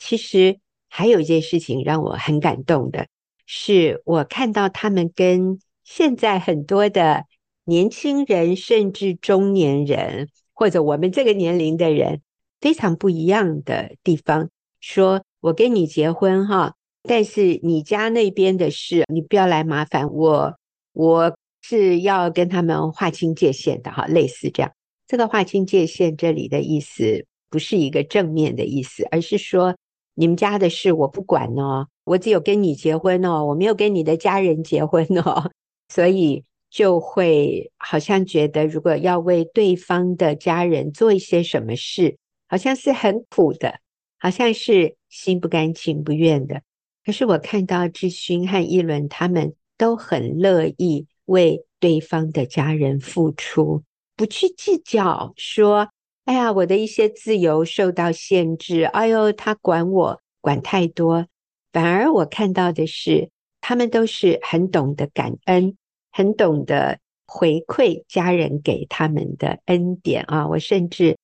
[0.00, 0.58] 其实
[0.94, 3.06] 还有一件事情让我很感动的
[3.46, 5.58] 是，我看到他们跟。
[5.84, 7.24] 现在很多的
[7.64, 12.22] 年轻人，甚至中年人，或者我们这个年龄的人，
[12.60, 14.48] 非常不一样的地方。
[14.80, 20.54] 说我跟你结婚哈，但是你家那边的事，你不要来麻烦我。
[20.92, 24.72] 我是要跟他们划清界限的哈，类似这样。
[25.06, 29.76] 这个划清界限，这里的意思不是一个正面的意思，而是说
[30.14, 35.50] 你们家的事我不管哦，我只有跟你结婚哦，我没有跟你的家人结婚哦。
[35.92, 42.16] 所以就会好像觉得，如果要为对方的家人做一些什么事，
[42.48, 43.80] 好像是很苦的，
[44.18, 46.62] 好像是心不甘情不愿的。
[47.04, 53.82] 可是我看到志勋和一伦他们都很乐意为对方的家人付出，
[54.16, 55.88] 不去计较说
[56.24, 61.26] ：“哎呀，我的一些自由受到限制。”哎呦，他管我管太多。
[61.72, 63.30] 反而我看到的是，
[63.60, 65.76] 他们都是很懂得感恩。
[66.14, 70.46] 很懂得回馈家人给他们的恩典啊！
[70.46, 71.16] 我甚至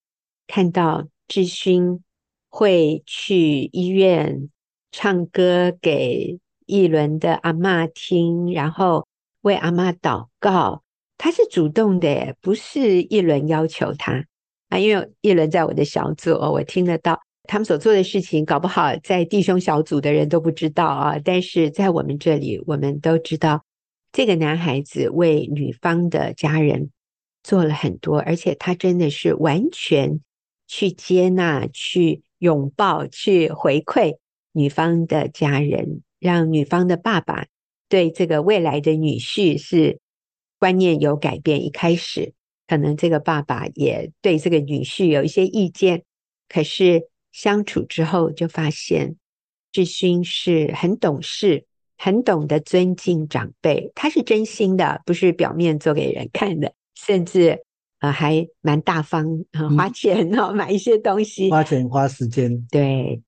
[0.46, 2.02] 看到志勋
[2.48, 4.48] 会去医院
[4.90, 9.06] 唱歌给一轮的阿嬷听，然后
[9.42, 10.82] 为阿嬷祷告。
[11.18, 14.24] 他是主动的，不是一轮要求他
[14.68, 14.78] 啊。
[14.78, 21.18] 因为一伦在我的小组，我听得到他们所做的事情，搞不好在弟兄小组的人都不知道啊。
[21.24, 23.64] 但是在我们这里，我们都知道。
[24.10, 26.90] 这个男孩子为女方的家人
[27.42, 30.20] 做了很多，而且他真的是完全
[30.66, 34.16] 去接纳、去拥抱、去回馈
[34.52, 37.46] 女方的家人，让女方的爸爸
[37.90, 40.00] 对这个未来的女婿是
[40.58, 41.62] 观念有改变。
[41.62, 42.32] 一开始
[42.68, 46.04] 可能这个爸爸也对这个女婿有一些意见，
[46.48, 49.16] 可是相处之后就发现
[49.72, 51.64] 志勋是很懂事。
[52.00, 57.58] 很懂得尊敬长辈，他是真心的，不是表面做给人看的，甚至
[57.98, 63.20] 呃还蛮大方，呃、花钱哦、嗯、 买一些东西，花钱花时间，对，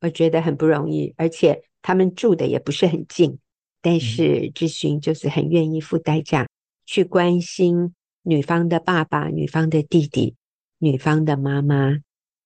[0.00, 3.38] 我觉得很不容易，而且他们住的也不是很近，
[3.80, 6.48] 但是志勋就是很愿意付代价
[6.84, 7.94] 去关心
[8.28, 10.34] 女方的爸爸、女方的弟弟、
[10.78, 12.00] 女方的妈妈，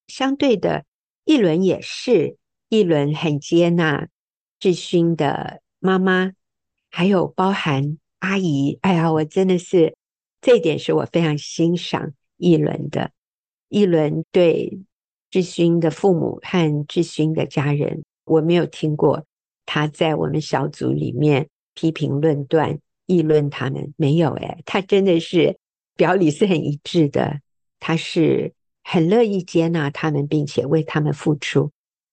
[0.09, 0.85] 相对的，
[1.25, 2.37] 一轮也是，
[2.69, 4.09] 一轮很接纳
[4.59, 5.63] 志勋的。
[5.79, 6.33] 妈妈，
[6.91, 9.97] 还有包含阿姨，哎呀，我真的是
[10.43, 13.13] 这一点是我非常欣赏一轮的。
[13.71, 14.83] 一轮对
[15.31, 19.25] 志勋的父母和志勋的家人，我没有听过
[19.65, 25.59] 他在我们小组里面批评论断、议论他们，没有哎，他真的是
[26.01, 27.41] 表里是很一致的，
[27.79, 31.71] 他是很乐意接纳他们，并且为他们付出。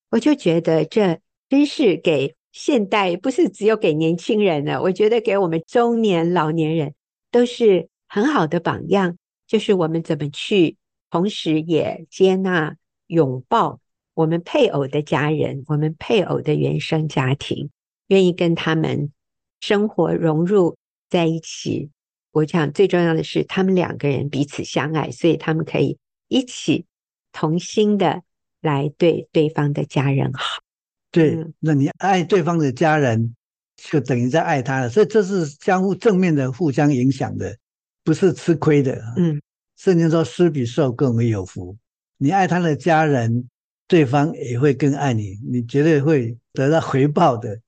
[0.09, 2.35] 我就觉得这真是给。
[2.53, 6.95] 现代不是只有给年轻人的，我觉得给我们中年、老年人
[7.29, 9.15] 都是很好的榜样。
[9.45, 10.75] 就是我们怎么去，
[11.11, 13.79] 同时也接纳、拥抱
[14.15, 17.69] 我们配偶的家人，我们配偶的原生家庭，
[18.07, 19.11] 愿意跟他们
[19.59, 20.77] 生活融入
[21.11, 21.91] 在一起。
[22.37, 25.97] 我想最重要的是，他们两个人彼此相爱，所以他们可以
[26.27, 26.85] 一起
[27.31, 28.21] 同心的
[28.61, 30.61] 来对对方的家人好。
[31.09, 33.35] 对，嗯、那你爱对方的家人，
[33.75, 37.57] 就等于在爱他了，所以这是相互正面的、互相影响的，
[38.03, 39.01] 不是吃亏的。
[39.17, 39.41] 嗯，
[39.75, 41.75] 圣经说施比受更为有福，
[42.17, 43.49] 你爱他的家人，
[43.87, 47.59] 对方也会更爱你，你绝对会得到回报的。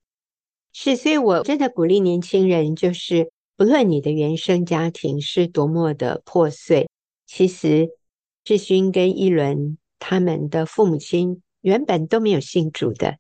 [0.74, 6.90] 是，所以我真的鼓励年轻人，就是不论你的原生家庭是多么的破碎，
[7.26, 7.90] 其实
[8.46, 13.18] 志勋跟一伦他们的父母亲原本都没有信主的。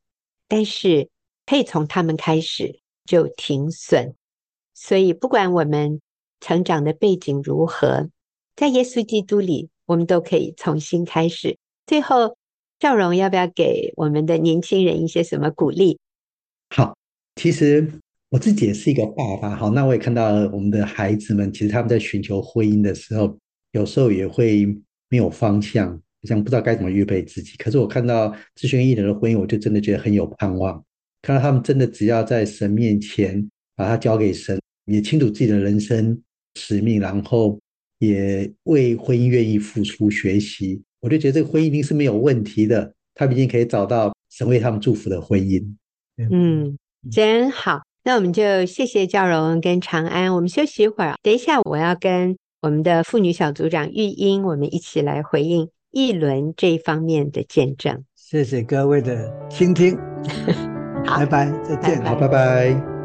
[0.47, 1.09] 但是
[1.45, 4.15] 可以从他们开始就停损，
[4.73, 5.99] 所以不管我们
[6.39, 8.09] 成长的背景如何，
[8.55, 11.57] 在耶稣基督里，我们都可以重新开始。
[11.85, 12.37] 最后，
[12.79, 15.99] 赵荣要不要给我们的年轻人一些什么鼓励？
[16.69, 16.95] 好，
[17.35, 17.91] 其实
[18.29, 23.37] 我自己也是一个爸爸，好，那我也看到我们的孩子们，其实他们在寻求婚姻的时候，
[23.71, 24.65] 有时候也会
[25.09, 25.99] 没有方向。
[26.21, 30.83] 好像不知道该怎么预备自己，可是我看到志轩艺人的婚姻，我就真的觉得很有盼望。
[31.21, 36.21] 看到他们真的只要在神面前把它交给神，也清楚自己的人生
[36.55, 37.57] 使命，然后
[37.99, 42.93] 也为婚姻愿意付出学习，我就觉得这个婚姻一定是没有问题的。
[43.15, 45.65] 他们一定可以找到神为他们祝福的婚姻。
[46.17, 46.77] 嗯，
[47.09, 47.79] 真好。
[48.03, 51.15] 那我们就谢谢教荣跟长安，我们休息一会儿。
[51.21, 55.69] 等一下我要跟我们的妇女小组长玉英，我们一起来回应。
[55.91, 59.97] 一轮这一方面的见证，谢谢各位的倾听，
[61.03, 62.98] 好， 拜拜，再见，拜拜好，拜拜。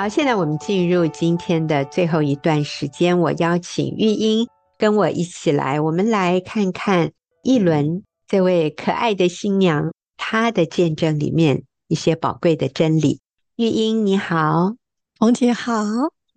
[0.00, 4.46] 好，现在我们进入今天的最后一段时间，我邀请玉英
[4.78, 7.10] 跟我一起来，我们来看看。
[7.42, 13.18] 一轮这位可爱的新娘，她的见证里面一些宝贵的真理。
[13.56, 14.76] 玉英你好，
[15.18, 15.82] 红姐好，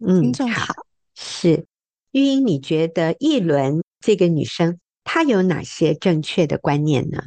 [0.03, 0.73] 嗯，听众好。
[1.13, 1.67] 是
[2.13, 7.25] 玉英，你觉得一轮这个女生她有哪些正确的观念呢？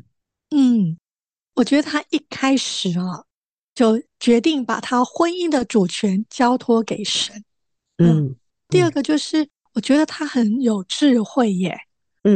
[0.51, 0.99] 嗯，
[1.55, 3.23] 我觉得她一开始啊，
[3.75, 7.45] 就决定把他婚姻的主权交托给神。
[7.99, 8.37] 嗯，嗯，
[8.69, 11.77] 第二个就是我觉得他很有智慧耶。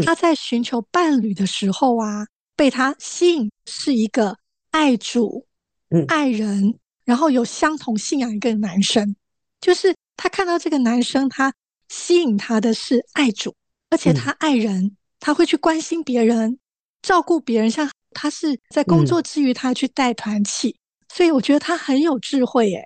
[0.04, 4.36] 他在寻求伴侣的时候啊，被他吸引是一个
[4.70, 5.46] 爱主、
[5.88, 9.16] 嗯、爱人，然后有相同信仰一个男生。
[9.62, 11.54] 就是他看到这个男生，他
[11.88, 13.54] 吸引他的是爱主，
[13.88, 16.58] 而且他爱人，嗯、他会去关心别人、
[17.00, 17.70] 照顾别人。
[17.70, 20.78] 像他是在工作之余，他去带团契，嗯、
[21.12, 22.72] 所以我觉得他很有智慧。
[22.74, 22.84] 哎，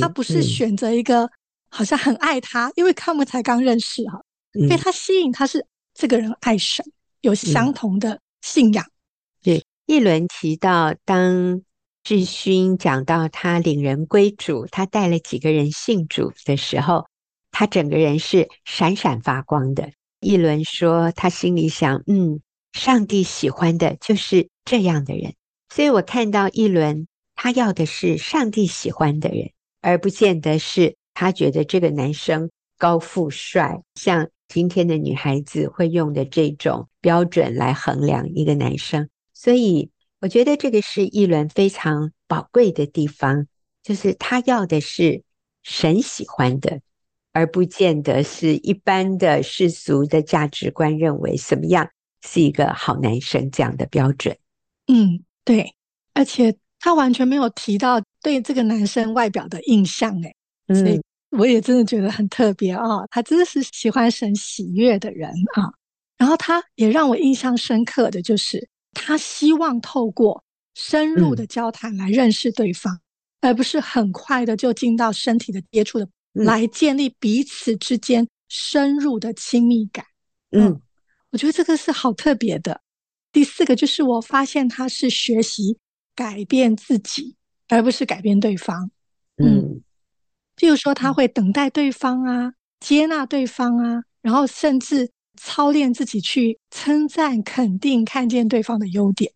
[0.00, 1.30] 他不是选择一个
[1.68, 4.22] 好像很爱他，因为他们才刚认识哈，
[4.68, 5.66] 被他吸引，他是。
[5.96, 6.84] 这个人爱神，
[7.20, 8.84] 有相同的信仰。
[8.84, 8.90] 嗯、
[9.44, 11.62] 对，一伦提到，当
[12.02, 17.06] 志勋讲到他领人归主，他带了几个人信主的时候，
[17.52, 19.92] 他整个人是闪闪发光的。
[20.18, 22.40] 一伦说，他心里想，嗯，
[22.72, 25.36] 上帝喜欢的就是这样的人。
[25.72, 34.28] 所以我看到一伦，他要的是上帝喜欢的人，而不见得是他觉得这个男生高富帅，像。
[34.46, 43.48] 今天的女孩子会用的这种标准来衡量一个男生，所以我觉得这个是一轮非常宝贵的地方，
[43.82, 45.22] 就是他要的是
[45.62, 46.82] 神喜欢的，
[47.32, 51.90] 而不见得是一般的世俗的价值观认为什么样
[52.22, 54.36] 是一个好男生这样的标准。
[54.86, 55.74] 嗯，对，
[56.12, 61.00] 而且他完全没有提到对这个男生外表的印象，哎，所以。
[61.30, 65.72] 我也真的觉得很特别啊，他真的是喜欢神喜悦的人啊。
[66.16, 72.94] 然后他也让我印象深刻的就是，他希望透过深入的交谈来认识对方，
[73.40, 80.04] 嗯、而不是很快的就进到身体的接触的，嗯、来建立彼此之间深入的亲密感。
[80.52, 80.80] 嗯，嗯，
[81.32, 82.80] 我觉得这个是好特别的。
[83.32, 85.76] 第四个就是我发现他是学习
[86.14, 87.36] 改变自己，
[87.68, 88.90] 而不是改变对方。
[89.36, 89.58] 嗯。
[89.58, 89.80] 嗯
[90.56, 99.32] 譬如说，他会等待对方啊，接纳对方啊，然后甚至操练自己去称赞、肯定、看见对方的优点。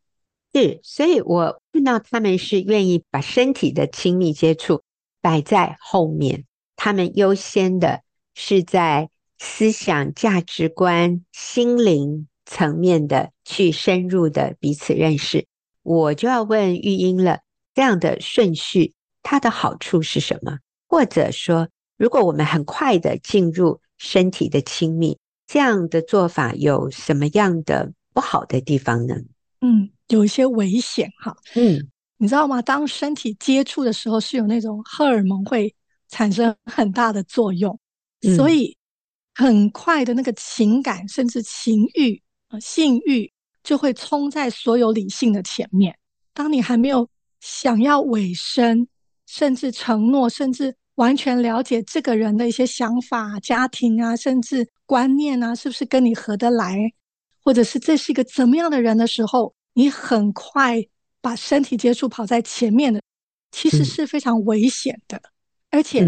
[0.55, 4.83] 是，所以我看到他们是愿意把身体的亲密接触
[5.21, 6.45] 摆在后面，
[6.77, 8.03] 他们优先的
[8.37, 9.11] 是在
[9.41, 15.47] 思想、价值观、心灵层面的去深入的彼此认识。
[15.89, 17.41] 我就要问玉英了，
[17.75, 20.59] 这样的顺序它的好处是什么？
[20.87, 21.67] 或者说，
[21.97, 29.15] 如果我们很快的进入身体的亲密，这样的做法有什么样的不好的地方呢？
[29.63, 31.35] 嗯，有一些危险哈。
[31.55, 32.61] 嗯，你知道吗？
[32.61, 35.75] 当身体接触的时候，是有那种荷尔蒙会
[36.11, 37.81] 产生很大的作用，
[38.21, 38.77] 嗯、所以
[39.35, 43.33] 很快的那个情感甚至情欲啊、性欲
[43.69, 45.95] 就会冲在所有理性的前面。
[46.33, 47.07] 当你还没有
[47.39, 48.89] 想要尾声，
[49.27, 56.79] 甚至承诺，甚至完全了解这个人的一些想法、家庭啊，甚至观念啊，是不是跟你合得来？
[57.43, 60.83] 或者是这是一个怎么样的人的时候，你很快
[61.21, 63.03] 把身体接触跑在前面的，
[63.51, 65.23] 其实是非常危险的，嗯、
[65.73, 66.07] 而且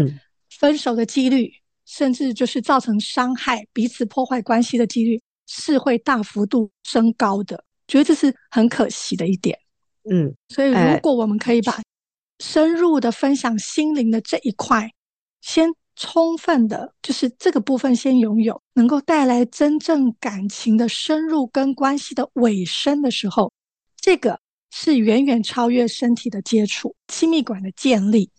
[0.49, 1.53] 分手的几率，
[1.85, 7.63] 甚至就是造成伤害、彼此破坏关系的几率是会大幅度升高的。
[7.87, 9.59] 觉得这是很可惜的一点。
[10.09, 11.79] 嗯，所以如果我们可以把
[12.39, 14.91] 深入的分享心灵的这一块，
[15.41, 15.73] 先。
[15.97, 23.51] 充分的，就是这个部分先拥有，能够带来真正感情的深入跟关系的尾声的时候，
[23.97, 24.39] 这个
[24.71, 28.31] 是远远超越身体的接触、亲密感的建立。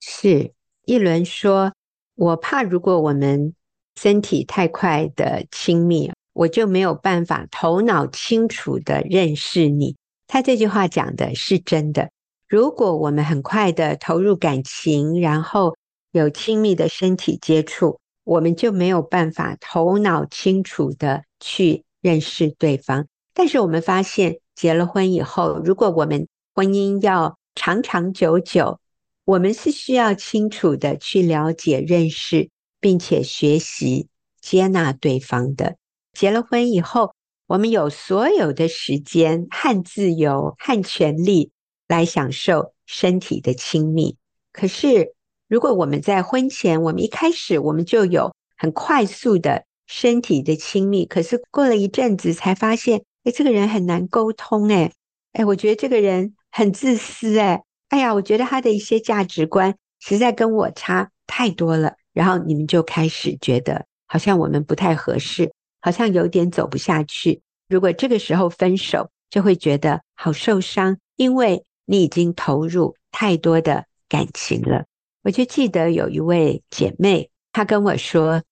[0.00, 0.52] 是
[0.84, 1.72] 一轮说，
[2.16, 3.54] 我怕如果我们
[3.98, 9.96] 身体太快的亲密，我就没有办法头脑清楚的认识你。
[10.26, 12.10] 他这句话讲的是真的。
[12.48, 15.76] 如果我们很快的投入感情，然后
[16.10, 23.06] 有亲密的身体接触，我们就没有办法头脑清楚的去认识对方。
[23.34, 28.78] 但是我们发现，结了婚以后，如果我们婚姻要长长久久，
[29.24, 34.08] 我们是需要清楚的去了解、认识，并且学习
[34.40, 35.76] 接纳对方的。
[36.12, 37.14] 结了婚以后，
[37.46, 41.50] 我们有所有的时间和自由和权利
[41.88, 44.16] 来享受身体的亲密。
[44.52, 45.14] 可是，
[45.48, 54.92] 如果我们在婚前，我们一开始我们就有很快速的身体的亲密，可是过了一阵子才发现，哎，这个人很难沟通，哎，
[55.32, 65.52] 哎，我觉得这个人很自私，哎，哎呀，我觉得他的一些价值观实在跟我差太多了，然后你们就开始觉得好像我们不太合适，
[65.82, 67.42] 好像有点走不下去。
[67.68, 74.84] 如果这个时候分手，就会觉得好受伤，因为你已经投入太多的感情了。
[75.22, 78.42] 我就记得有一位姐妹，她跟我说，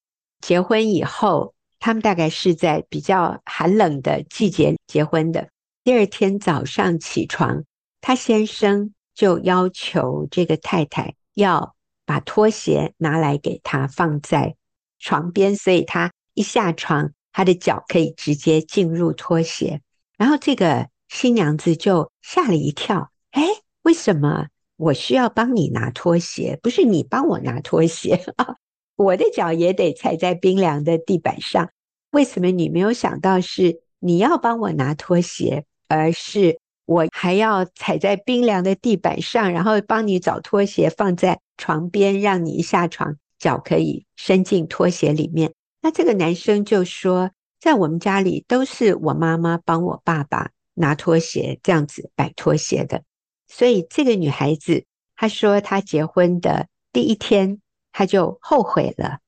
[0.40, 5.48] 结婚以后，他们大概是在比较寒冷的季节结婚的。
[5.84, 7.64] 第二天早上起床，
[8.00, 11.74] 她先生就要求这个太太要
[12.06, 14.56] 把拖鞋拿来给她放在
[14.98, 19.80] 床边，所以她一下床，她的脚可以直接进入拖鞋。
[20.16, 23.42] 然后这个新娘子就吓了一跳，哎，
[23.82, 24.46] 为什么？
[24.76, 28.56] 我需要帮你拿拖鞋，不是你帮我拿拖鞋啊！
[28.96, 31.68] 我的脚也得踩在冰凉的地板上。
[32.12, 45.52] 为什么你没有想到是你要帮我拿拖鞋，而是我还要踩在冰凉的地板上，然后帮你找拖鞋放在床边，让你一下床脚可以伸进拖鞋里面？
[45.80, 53.02] 那这个男生就说，在我们家里都是我妈妈帮我爸爸拿拖鞋，这样子摆拖鞋的。
[53.48, 54.84] 所以这个女孩子，
[55.16, 57.60] 她说她结婚的第一天，
[57.92, 59.18] 她就后悔了。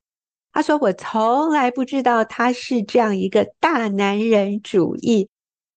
[0.51, 5.27] 她说：“我从来不知道他是这样一个大男人主义，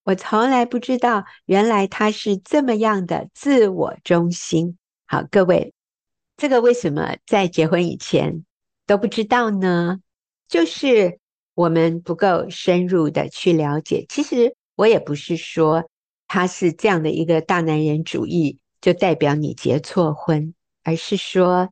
[0.05, 4.77] 我从来不知道原来他是这么样的自我中心。”
[5.09, 5.73] 好，各位，
[6.37, 8.45] 这个为什么在结婚以前
[8.87, 10.01] 都不知道呢？
[10.49, 11.19] 就是
[11.55, 14.07] 我们不够深入的去了解。
[14.09, 15.89] 其实我也不是说。
[16.29, 21.71] 他是这样的一个大男人主义，就代表你结错婚，而是说，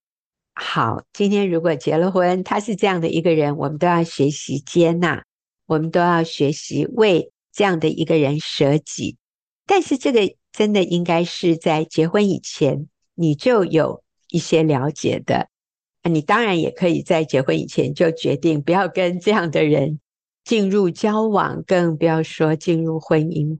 [0.55, 5.25] 好，今天如果结了婚，他是这样的一个人，我们都要学习接纳，
[5.66, 9.16] 我们都要学习为这样的一个人舍己。
[9.66, 10.20] 但是这个
[10.53, 15.49] 真的应该是在结婚以前，你就有一些了解的。
[16.12, 20.00] 你当然也可以在结婚以前就决定不要跟这样的人
[20.44, 23.59] 进入交往，更不要说进入婚姻。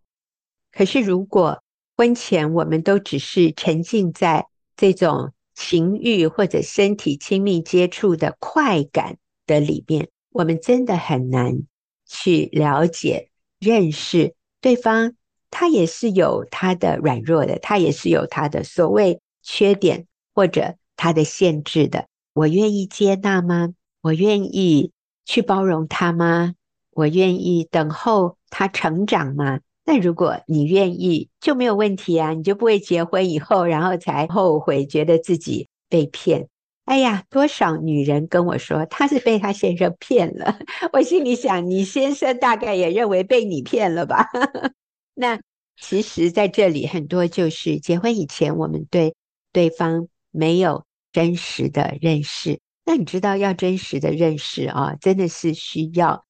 [0.71, 1.63] 可是，如果
[1.97, 9.17] 婚前我们都只是沉浸在这种情欲或者身体亲密接触的快感
[9.47, 11.63] 的里面，我们真的很难
[12.07, 15.15] 去了解、认识对方
[15.51, 22.09] 他也是有他的软弱的，他也是有他的所谓缺点或者他的限制的。
[22.35, 23.73] 我愿意接纳吗？
[24.03, 24.91] 我愿意
[25.25, 26.55] 去包容他吗？
[26.91, 29.61] 我愿意等候他成长吗？
[29.85, 36.49] 那如果你愿意，就没有问题啊，你就不会结婚以后，然后才后悔，觉得自己被骗。
[36.87, 40.59] 哎呀，多少女人跟我说，她是被她先生骗了。
[40.93, 44.29] 我心里想，你先生大概也认为被你骗了吧？
[45.15, 45.41] 那
[45.81, 49.15] 其实在这里很多就是结婚以前，我们对
[49.53, 50.85] 对方没有
[51.15, 52.61] 真实的认识。
[52.85, 56.27] 那你知道，要真实的认识啊，真的是需要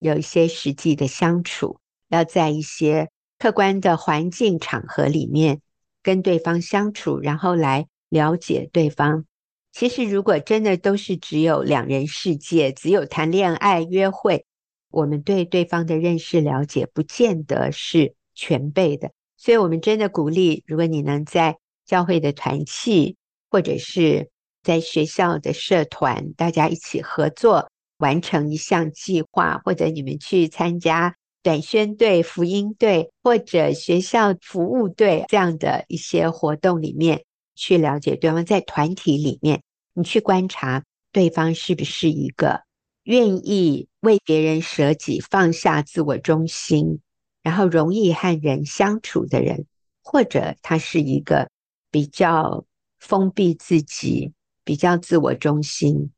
[0.00, 1.78] 有一些实际的相处，
[2.08, 3.08] 要在一些
[3.38, 5.62] 客观的环境场合里面
[6.02, 9.24] 跟对方相处，然后来了解对方。
[9.72, 14.44] 其实，如果真的都是只有两人世界，只有谈恋爱、约会，
[14.90, 19.12] 我们对对方的认识了解，不见得是全备的。
[19.36, 21.56] 所以，我们真的鼓励，如果你能在
[21.86, 23.16] 教会的团契，
[23.54, 24.30] 或者是
[24.64, 37.22] 在学校的社团，大家一起合作完成一项计划，或者你们去参加短宣队、福音队，或者学校服务队这样的一些活动里面。
[37.54, 40.82] 去了解对方，在团体里面，你去观察
[41.12, 42.62] 对方是不是一个
[43.04, 46.98] 愿意为别人舍己、放下自我中心，
[47.44, 49.66] 然后容易和人相处的人，
[50.02, 51.48] 或者他是一个
[51.92, 52.64] 比较
[53.04, 54.32] 封闭自己、
[54.64, 56.10] 比较自我中心、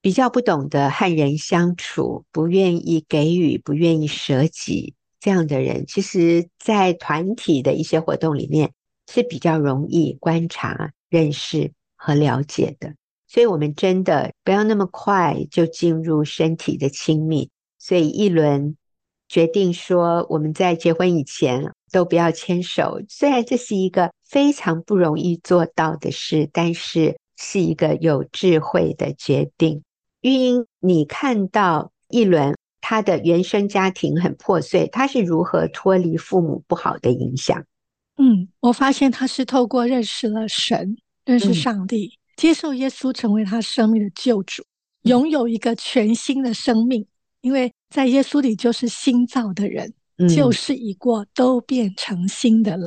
[0.00, 5.84] 比较不懂得和人相处、不愿意给予、不愿意舍己这样的人。
[5.86, 8.72] 其实，在团体的一些活动里面。
[9.10, 12.94] 是比较容易观察、认识和了解的，
[13.26, 17.50] 所以我们真的不要那么快就进入身体的亲密。
[17.78, 18.76] 所以一轮
[19.28, 23.00] 决定说，我们在结婚以前都不要牵手。
[23.08, 29.82] 虽然这是一个非常不容易做到的事，但是是一个有智慧的决定。
[30.22, 37.64] 玉英，你看到一轮他的原生家庭很破碎，他是如何脱离父母不好的影响？
[38.16, 44.64] 嗯，我发现他是透过认识了神，认识上帝，嗯、接受耶稣成为他生命的救主，
[45.02, 47.06] 拥有一个全新的生命。
[47.40, 49.92] 因为在耶稣里就是新造的人，
[50.28, 52.86] 旧事已过，都变成新的了。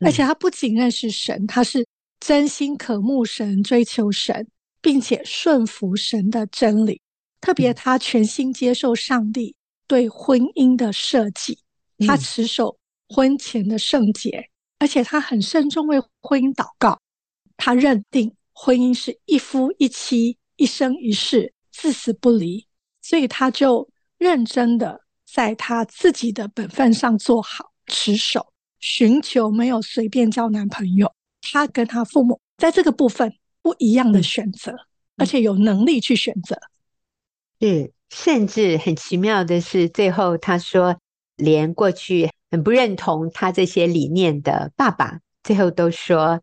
[0.00, 1.86] 嗯、而且他不仅认识神，他是
[2.20, 4.48] 真心渴慕神、追求神，
[4.80, 7.00] 并且顺服神的真理。
[7.40, 9.54] 特别他全心接受上帝
[9.86, 11.58] 对婚姻的设计，
[12.06, 14.48] 他持守婚前的圣洁。
[14.78, 17.00] 而且他很慎重为婚姻祷告，
[17.56, 22.66] 他认定婚姻是一夫一妻，一生一世，至死不离，
[23.00, 23.88] 所以他就
[24.18, 25.00] 认真的
[25.34, 31.12] 在他自己的本分上做好持守，寻求没有随便交男朋友。
[31.42, 34.78] 他跟他父母在这个部分不一样的选择，嗯、
[35.16, 36.56] 而且有能力去选择。
[37.60, 40.96] 是，甚至很奇妙的是，最后他说，
[41.34, 42.30] 连过去。
[42.52, 46.40] 很不认同他这些理念的爸爸，最后都说：“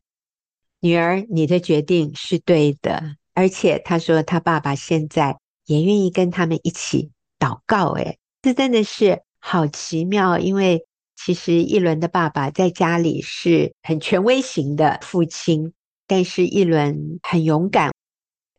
[0.82, 7.92] 女儿，你的决定是对的。”而且他说他爸爸现在也愿意跟他们一起祷告。
[7.92, 10.40] 诶，这真的是好奇妙。
[10.40, 10.86] 因为
[11.16, 15.74] 其实一轮的爸爸在家里是很权威型的父亲，
[16.08, 17.92] 但是一轮很勇敢、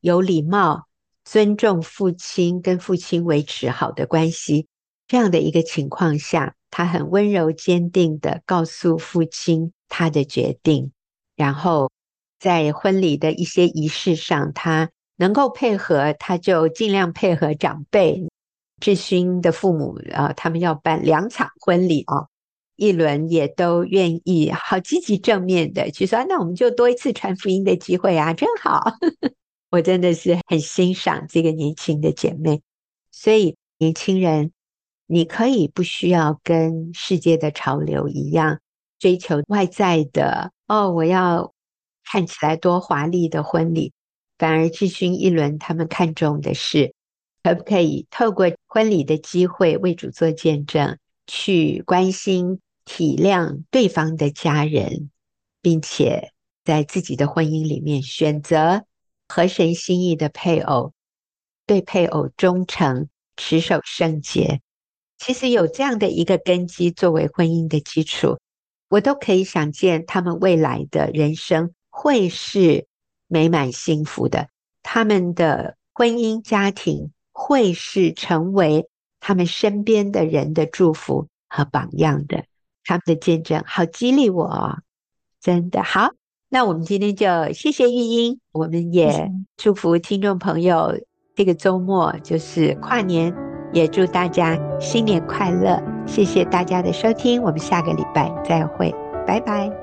[0.01, 0.87] 有礼貌、
[1.25, 4.67] 尊重父亲，跟父亲维持好的关系，
[5.09, 6.55] 这样的一个情况下。
[6.75, 10.91] 他很温柔坚定的告诉父亲他的决定，
[11.37, 11.91] 然后
[12.39, 18.27] 在婚礼的一些仪式上，他能够配合，他就尽量配合长辈。
[18.83, 22.27] 志勋的父母啊，他们要办两场婚礼啊，
[22.77, 28.83] 一轮也都愿意，好积极正面的去说，那我们就多一次传福音的机会啊，真好。
[29.71, 32.61] 我真的是很欣赏这个年轻的姐妹，
[33.11, 34.51] 所以年轻人。
[35.09, 38.61] 你可以不需要跟世界的潮流一样
[38.99, 41.53] 追求外在的哦，我要
[42.03, 43.93] 看起来多华丽的婚礼。
[44.39, 46.95] 反而志勋一轮他们看重的是，
[47.43, 55.11] 可不可以透过婚礼的机会为主做见证，去关心体谅对方的家人，
[55.61, 56.33] 并且
[56.65, 58.85] 在自己的婚姻里面选择
[59.29, 60.93] 合神心意的配偶，
[61.67, 64.61] 对配偶忠诚，持守圣洁。
[65.19, 68.39] 其实有这样的一个根基作为婚姻的基础，
[68.89, 72.87] 我都可以想见他们未来的人生会是
[73.29, 74.49] 美满幸福的。
[74.83, 78.89] 他们的婚姻家庭会是成为
[79.21, 82.45] 他们身边的人的祝福和榜样的。
[82.85, 84.79] 他们的见证，好激励我哦，
[85.41, 86.11] 真的好。
[86.49, 90.93] 那我们今天就谢谢玉英，我们也祝福听众朋友
[91.35, 93.35] 这个周末就是跨年，
[93.73, 95.83] 也祝大家新年快乐。
[96.07, 98.93] 谢谢大家的收听，我们下个礼拜再会，
[99.27, 99.82] 拜拜。